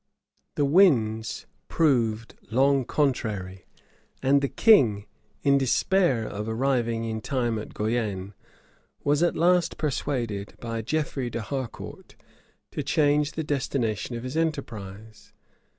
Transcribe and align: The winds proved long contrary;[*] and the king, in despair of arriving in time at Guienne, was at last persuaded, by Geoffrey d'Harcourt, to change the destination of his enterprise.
The 0.55 0.65
winds 0.65 1.45
proved 1.67 2.33
long 2.49 2.85
contrary;[*] 2.85 3.65
and 4.23 4.41
the 4.41 4.49
king, 4.49 5.05
in 5.43 5.59
despair 5.59 6.25
of 6.25 6.49
arriving 6.49 7.03
in 7.03 7.21
time 7.21 7.59
at 7.59 7.75
Guienne, 7.75 8.33
was 9.03 9.21
at 9.21 9.35
last 9.35 9.77
persuaded, 9.77 10.55
by 10.59 10.81
Geoffrey 10.81 11.29
d'Harcourt, 11.29 12.15
to 12.71 12.81
change 12.81 13.33
the 13.33 13.43
destination 13.43 14.15
of 14.15 14.23
his 14.23 14.35
enterprise. 14.35 15.33